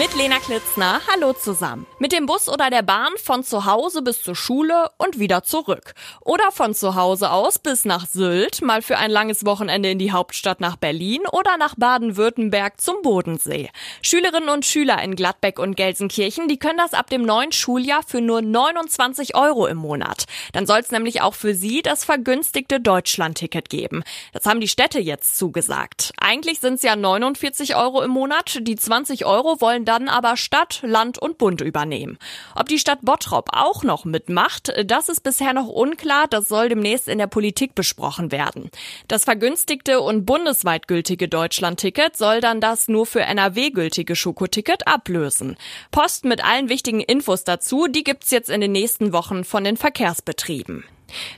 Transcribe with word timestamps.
Mit 0.00 0.16
Lena 0.16 0.38
Klitzner, 0.38 1.02
hallo 1.12 1.34
zusammen. 1.34 1.84
Mit 1.98 2.12
dem 2.12 2.24
Bus 2.24 2.48
oder 2.48 2.70
der 2.70 2.80
Bahn 2.80 3.12
von 3.22 3.44
zu 3.44 3.66
Hause 3.66 4.00
bis 4.00 4.22
zur 4.22 4.34
Schule 4.34 4.88
und 4.96 5.18
wieder 5.18 5.42
zurück. 5.42 5.92
Oder 6.22 6.50
von 6.52 6.74
zu 6.74 6.94
Hause 6.94 7.30
aus 7.30 7.58
bis 7.58 7.84
nach 7.84 8.06
Sylt, 8.06 8.62
mal 8.62 8.80
für 8.80 8.96
ein 8.96 9.10
langes 9.10 9.44
Wochenende 9.44 9.90
in 9.90 9.98
die 9.98 10.10
Hauptstadt 10.10 10.58
nach 10.58 10.76
Berlin 10.76 11.20
oder 11.30 11.58
nach 11.58 11.74
Baden-Württemberg 11.76 12.80
zum 12.80 13.02
Bodensee. 13.02 13.68
Schülerinnen 14.00 14.48
und 14.48 14.64
Schüler 14.64 15.02
in 15.02 15.16
Gladbeck 15.16 15.58
und 15.58 15.76
Gelsenkirchen, 15.76 16.48
die 16.48 16.58
können 16.58 16.78
das 16.78 16.94
ab 16.94 17.10
dem 17.10 17.20
neuen 17.20 17.52
Schuljahr 17.52 18.02
für 18.02 18.22
nur 18.22 18.40
29 18.40 19.34
Euro 19.34 19.66
im 19.66 19.76
Monat. 19.76 20.24
Dann 20.54 20.64
soll 20.64 20.78
es 20.78 20.90
nämlich 20.90 21.20
auch 21.20 21.34
für 21.34 21.54
sie 21.54 21.82
das 21.82 22.06
vergünstigte 22.06 22.80
Deutschland-Ticket 22.80 23.68
geben. 23.68 24.02
Das 24.32 24.46
haben 24.46 24.60
die 24.60 24.68
Städte 24.68 24.98
jetzt 24.98 25.36
zugesagt. 25.36 26.14
Eigentlich 26.18 26.60
sind 26.60 26.76
es 26.76 26.82
ja 26.82 26.96
49 26.96 27.76
Euro 27.76 28.00
im 28.00 28.12
Monat. 28.12 28.60
Die 28.62 28.76
20 28.76 29.26
Euro 29.26 29.60
wollen 29.60 29.84
dann 29.90 30.08
aber 30.08 30.36
Stadt, 30.36 30.82
Land 30.84 31.18
und 31.18 31.36
Bund 31.36 31.60
übernehmen. 31.60 32.16
Ob 32.54 32.68
die 32.68 32.78
Stadt 32.78 33.00
Bottrop 33.02 33.48
auch 33.52 33.82
noch 33.82 34.04
mitmacht, 34.04 34.72
das 34.84 35.08
ist 35.08 35.24
bisher 35.24 35.52
noch 35.52 35.66
unklar. 35.66 36.28
Das 36.30 36.46
soll 36.46 36.68
demnächst 36.68 37.08
in 37.08 37.18
der 37.18 37.26
Politik 37.26 37.74
besprochen 37.74 38.30
werden. 38.30 38.70
Das 39.08 39.24
vergünstigte 39.24 40.00
und 40.00 40.26
bundesweit 40.26 40.86
gültige 40.86 41.26
Deutschland-Ticket 41.26 42.16
soll 42.16 42.40
dann 42.40 42.60
das 42.60 42.86
nur 42.86 43.04
für 43.04 43.22
NRW 43.22 43.70
gültige 43.70 44.14
Schokoticket 44.14 44.86
ablösen. 44.86 45.56
Post 45.90 46.24
mit 46.24 46.44
allen 46.44 46.68
wichtigen 46.68 47.00
Infos 47.00 47.42
dazu, 47.42 47.88
die 47.88 48.04
gibt's 48.04 48.30
jetzt 48.30 48.48
in 48.48 48.60
den 48.60 48.70
nächsten 48.70 49.12
Wochen 49.12 49.42
von 49.42 49.64
den 49.64 49.76
Verkehrsbetrieben. 49.76 50.84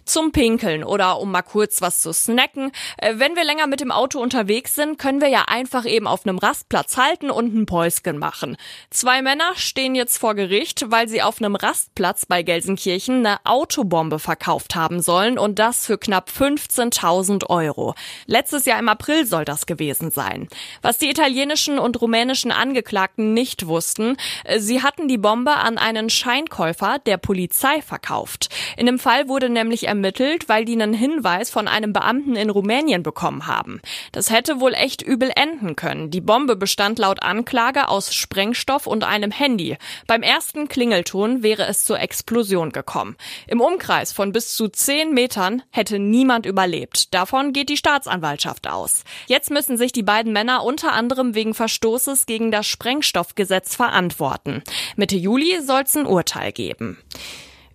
Zum 0.05 0.33
Pinkeln 0.33 0.85
oder 0.85 1.19
um 1.19 1.31
mal 1.31 1.43
kurz 1.43 1.83
was 1.83 2.01
zu 2.01 2.13
snacken. 2.13 2.73
Äh, 2.99 3.15
wenn 3.17 3.37
wir 3.37 3.45
länger 3.45 3.67
mit 3.67 3.81
dem 3.81 3.91
Auto 3.91 4.21
unterwegs 4.21 4.75
sind, 4.75 4.99
können 4.99 5.21
wir 5.21 5.29
ja 5.29 5.45
einfach 5.47 5.85
eben 5.85 6.07
auf 6.07 6.27
einem 6.27 6.39
Rastplatz 6.39 6.97
halten 6.97 7.31
und 7.31 7.55
ein 7.55 7.67
Päuschen 7.67 8.19
machen. 8.19 8.57
Zwei 8.91 9.23
Männer 9.23 9.53
stehen 9.55 9.95
jetzt 9.95 10.19
vor 10.19 10.35
Gericht, 10.35 10.91
weil 10.91 11.09
sie 11.09 11.23
auf 11.23 11.41
einem 11.41 11.55
Rastplatz 11.55 12.27
bei 12.27 12.43
Gelsenkirchen 12.43 13.27
eine 13.27 13.39
Autobombe 13.45 14.19
verkauft 14.19 14.75
haben 14.75 15.01
sollen 15.01 15.39
und 15.39 15.59
das 15.59 15.87
für 15.87 15.99
knapp 15.99 16.31
15.000 16.31 17.49
Euro. 17.51 17.95
Letztes 18.27 18.65
Jahr 18.65 18.79
im 18.79 18.89
April 18.89 19.27
soll 19.27 19.45
das 19.45 19.67
gewesen 19.67 20.11
sein. 20.11 20.49
Was 20.81 20.99
die 20.99 21.11
italienischen 21.11 21.79
und 21.79 22.01
rumänischen 22.01 22.53
Angeklagten 22.53 23.35
nicht 23.35 23.67
wussten, 23.67 24.17
äh, 24.45 24.59
sie 24.59 24.83
hatten 24.83 25.09
die 25.09 25.19
Bombe 25.19 25.53
an 25.53 25.79
einen 25.79 26.11
Scheinkäufer 26.11 26.99
der 26.99 27.17
Polizei 27.17 27.83
verkauft. 27.83 28.49
In 28.77 28.87
dem 28.87 28.99
Fall 28.99 29.29
wurde 29.29 29.49
nämlich 29.63 29.87
ermittelt, 29.87 30.49
weil 30.49 30.65
die 30.65 30.73
einen 30.73 30.93
Hinweis 30.93 31.51
von 31.51 31.69
einem 31.69 31.93
Beamten 31.93 32.35
in 32.35 32.51
Rumänien 32.51 33.05
bekommen 33.05 33.47
haben. 33.47 33.81
Das 34.11 34.31
hätte 34.31 34.59
wohl 34.61 34.75
echt 34.75 35.03
übel 35.03 35.31
enden 35.37 35.77
können. 35.77 36.11
Die 36.11 36.21
Bombe 36.21 36.57
bestand 36.57 36.99
laut 36.99 37.23
Anklage 37.23 37.89
aus 37.89 38.13
Sprengstoff 38.13 38.89
und 38.89 39.05
einem 39.05 39.31
Handy. 39.31 39.77
Beim 40.09 40.23
ersten 40.23 40.67
Klingelton 40.67 41.45
wäre 41.45 41.65
es 41.67 41.85
zur 41.85 42.01
Explosion 42.01 42.71
gekommen. 42.71 43.17
Im 43.47 43.61
Umkreis 43.61 44.13
von 44.13 44.33
bis 44.33 44.57
zu 44.57 44.69
zehn 44.69 45.15
Metern 45.15 45.63
hätte 45.71 46.01
niemand 46.01 46.45
überlebt. 46.45 47.15
Davon 47.15 47.53
geht 47.53 47.69
die 47.69 47.77
Staatsanwaltschaft 47.77 48.69
aus. 48.69 49.05
Jetzt 49.27 49.51
müssen 49.51 49.77
sich 49.77 49.93
die 49.93 50.03
beiden 50.03 50.33
Männer 50.33 50.65
unter 50.65 50.93
anderem 50.93 51.37
wegen 51.37 51.55
Verstoßes 51.55 52.27
gegen 52.27 52.51
das 52.51 52.67
Sprengstoffgesetz 52.67 53.77
verantworten. 53.77 54.65
Mitte 54.97 55.17
Juli 55.17 55.61
soll 55.63 55.83
es 55.83 55.97
ein 55.97 56.07
Urteil 56.07 56.51
geben. 56.51 56.99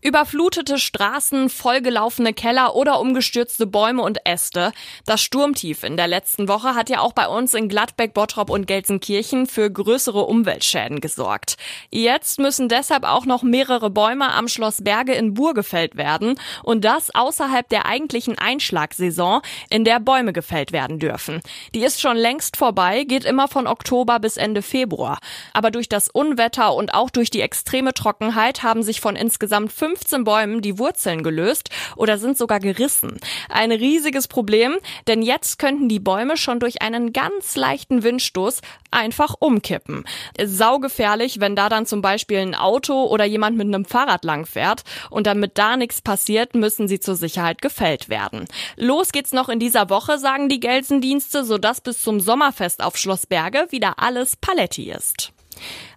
Überflutete 0.01 0.77
Straßen, 0.77 1.49
vollgelaufene 1.49 2.33
Keller 2.33 2.75
oder 2.75 2.99
umgestürzte 2.99 3.65
Bäume 3.65 4.03
und 4.03 4.19
Äste. 4.25 4.71
Das 5.05 5.21
Sturmtief 5.21 5.83
in 5.83 5.97
der 5.97 6.07
letzten 6.07 6.47
Woche 6.47 6.75
hat 6.75 6.89
ja 6.89 6.99
auch 6.99 7.13
bei 7.13 7.27
uns 7.27 7.55
in 7.55 7.67
Gladbeck, 7.67 8.13
Bottrop 8.13 8.51
und 8.51 8.67
Gelsenkirchen 8.67 9.47
für 9.47 9.71
größere 9.71 10.23
Umweltschäden 10.23 11.01
gesorgt. 11.01 11.57
Jetzt 11.89 12.39
müssen 12.39 12.69
deshalb 12.69 13.05
auch 13.05 13.25
noch 13.25 13.41
mehrere 13.41 13.89
Bäume 13.89 14.31
am 14.33 14.47
Schloss 14.47 14.83
Berge 14.83 15.13
in 15.13 15.33
Bur 15.33 15.55
gefällt 15.55 15.97
werden 15.97 16.39
und 16.63 16.85
das 16.85 17.13
außerhalb 17.15 17.67
der 17.67 17.87
eigentlichen 17.87 18.37
Einschlagsaison, 18.37 19.41
in 19.69 19.83
der 19.83 19.99
Bäume 19.99 20.31
gefällt 20.31 20.71
werden 20.71 20.99
dürfen. 20.99 21.41
Die 21.73 21.83
ist 21.83 22.01
schon 22.01 22.17
längst 22.17 22.55
vorbei, 22.55 23.03
geht 23.03 23.25
immer 23.25 23.47
von 23.47 23.65
Oktober 23.65 24.19
bis 24.19 24.37
Ende 24.37 24.61
Februar. 24.61 25.17
Aber 25.53 25.71
durch 25.71 25.89
das 25.89 26.07
Unwetter 26.07 26.75
und 26.75 26.93
auch 26.93 27.09
durch 27.09 27.31
die 27.31 27.41
extreme 27.41 27.93
Trockenheit 27.93 28.61
haben 28.61 28.83
sich 28.83 29.01
von 29.01 29.15
insgesamt 29.15 29.71
15 29.87 30.25
Bäumen 30.25 30.61
die 30.61 30.77
Wurzeln 30.79 31.23
gelöst 31.23 31.69
oder 31.95 32.17
sind 32.17 32.37
sogar 32.37 32.59
gerissen. 32.59 33.19
Ein 33.47 33.71
riesiges 33.71 34.27
Problem, 34.27 34.75
denn 35.07 35.21
jetzt 35.21 35.59
könnten 35.59 35.87
die 35.87 36.01
Bäume 36.01 36.35
schon 36.35 36.59
durch 36.59 36.81
einen 36.81 37.13
ganz 37.13 37.55
leichten 37.55 38.03
Windstoß 38.03 38.59
einfach 38.91 39.35
umkippen. 39.39 40.03
Saugefährlich, 40.43 41.39
wenn 41.39 41.55
da 41.55 41.69
dann 41.69 41.85
zum 41.85 42.01
Beispiel 42.01 42.39
ein 42.39 42.53
Auto 42.53 43.05
oder 43.05 43.23
jemand 43.23 43.57
mit 43.57 43.67
einem 43.67 43.85
Fahrrad 43.85 44.25
langfährt 44.25 44.83
und 45.09 45.25
damit 45.25 45.57
da 45.57 45.77
nichts 45.77 46.01
passiert, 46.01 46.53
müssen 46.53 46.89
sie 46.89 46.99
zur 46.99 47.15
Sicherheit 47.15 47.61
gefällt 47.61 48.09
werden. 48.09 48.45
Los 48.75 49.13
geht's 49.13 49.31
noch 49.31 49.47
in 49.47 49.59
dieser 49.59 49.89
Woche, 49.89 50.17
sagen 50.17 50.49
die 50.49 50.59
Gelsendienste, 50.59 51.45
sodass 51.45 51.79
bis 51.79 52.03
zum 52.03 52.19
Sommerfest 52.19 52.83
auf 52.83 52.97
Schloss 52.97 53.25
Berge 53.25 53.67
wieder 53.69 53.99
alles 53.99 54.35
Paletti 54.35 54.91
ist. 54.91 55.31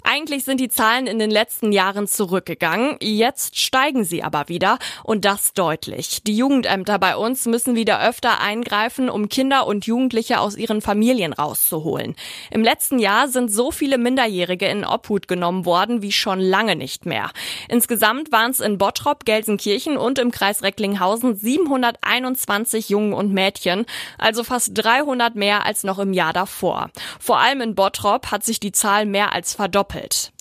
Eigentlich 0.03 0.45
sind 0.45 0.61
die 0.61 0.69
Zahlen 0.69 1.07
in 1.07 1.19
den 1.19 1.31
letzten 1.31 1.73
Jahren 1.73 2.07
zurückgegangen. 2.07 2.97
Jetzt 3.01 3.59
steigen 3.59 4.05
sie 4.05 4.23
aber 4.23 4.49
wieder 4.49 4.79
und 5.05 5.25
das 5.25 5.53
deutlich. 5.53 6.23
Die 6.25 6.37
Jugendämter 6.37 6.99
bei 6.99 7.17
uns 7.17 7.47
müssen 7.47 7.77
wieder 7.77 8.03
öfter 8.03 8.41
eingreifen, 8.41 9.11
um 9.11 9.29
Kinder 9.29 9.67
und 9.67 9.87
Jugendliche 9.87 10.41
aus 10.41 10.57
ihren 10.57 10.81
Familien 10.81 11.33
rauszuholen. 11.33 12.17
Im 12.51 12.63
letzten 12.63 12.99
Jahr 12.99 13.29
sind 13.29 13.53
so 13.53 13.71
viele 13.71 13.99
Minderjährige 13.99 14.67
in 14.67 14.85
Obhut 14.85 15.29
genommen 15.29 15.65
worden 15.65 16.03
wie 16.03 16.13
schon 16.13 16.41
lange 16.41 16.77
nicht 16.77 17.07
mehr. 17.07 17.31
Insgesamt 17.69 18.33
waren 18.33 18.51
es 18.51 18.61
in 18.61 18.79
Bottrop, 18.79 19.25
Gelsenkirchen 19.25 19.97
und 19.97 20.19
im 20.19 20.31
Kreis 20.31 20.63
Recklinghausen 20.63 21.37
721 21.37 22.89
Jungen 22.89 23.13
und 23.13 23.33
Mädchen, 23.33 23.85
also 24.19 24.45
fast 24.45 24.71
300 24.75 25.35
mehr 25.35 25.67
als 25.67 25.85
noch 25.85 25.99
im 25.99 26.13
Jahr 26.13 26.33
davor. 26.33 26.91
Vor 27.19 27.39
allem 27.39 27.61
in 27.61 27.75
Bottrop 27.75 28.31
hat 28.31 28.45
sich 28.45 28.61
die 28.61 28.73
Zahl 28.73 29.07
mehr 29.07 29.33
als 29.33 29.50
verdoppelt 29.55 29.81
verdoppelt. 29.81 30.33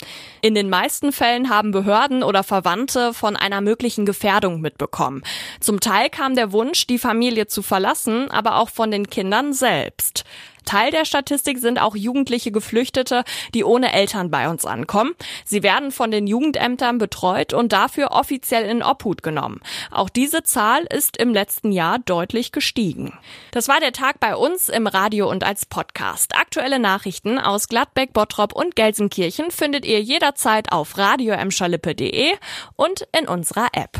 In 0.41 0.55
den 0.55 0.69
meisten 0.69 1.11
Fällen 1.11 1.49
haben 1.49 1.71
Behörden 1.71 2.23
oder 2.23 2.43
Verwandte 2.43 3.13
von 3.13 3.35
einer 3.35 3.61
möglichen 3.61 4.05
Gefährdung 4.05 4.61
mitbekommen. 4.61 5.23
Zum 5.59 5.79
Teil 5.79 6.09
kam 6.09 6.35
der 6.35 6.51
Wunsch, 6.51 6.87
die 6.87 6.97
Familie 6.97 7.47
zu 7.47 7.61
verlassen, 7.61 8.31
aber 8.31 8.57
auch 8.57 8.69
von 8.69 8.91
den 8.91 9.09
Kindern 9.09 9.53
selbst. 9.53 10.23
Teil 10.69 10.91
der 10.91 11.03
Statistik 11.03 11.57
sind 11.57 11.81
auch 11.81 11.95
jugendliche 11.95 12.51
Geflüchtete, 12.51 13.23
die 13.55 13.63
ohne 13.63 13.91
Eltern 13.91 14.29
bei 14.29 14.47
uns 14.49 14.65
ankommen. 14.65 15.15
Sie 15.43 15.63
werden 15.63 15.91
von 15.91 16.11
den 16.11 16.27
Jugendämtern 16.27 16.99
betreut 16.99 17.53
und 17.53 17.73
dafür 17.73 18.11
offiziell 18.11 18.69
in 18.69 18.83
Obhut 18.83 19.23
genommen. 19.23 19.61
Auch 19.89 20.09
diese 20.09 20.43
Zahl 20.43 20.83
ist 20.83 21.17
im 21.17 21.33
letzten 21.33 21.71
Jahr 21.71 21.97
deutlich 21.97 22.51
gestiegen. 22.51 23.17
Das 23.49 23.67
war 23.67 23.79
der 23.79 23.93
Tag 23.93 24.19
bei 24.19 24.35
uns 24.35 24.69
im 24.69 24.85
Radio 24.85 25.27
und 25.27 25.43
als 25.43 25.65
Podcast. 25.65 26.35
Aktuelle 26.35 26.77
Nachrichten 26.77 27.39
aus 27.39 27.67
Gladbeck, 27.67 28.13
Bottrop 28.13 28.53
und 28.53 28.75
Gelsenkirchen 28.75 29.49
findet 29.49 29.87
ihr 29.87 30.03
jederzeit 30.03 30.71
auf 30.71 30.99
radioemschalippe.de 30.99 32.33
und 32.75 33.07
in 33.19 33.27
unserer 33.27 33.69
App. 33.73 33.97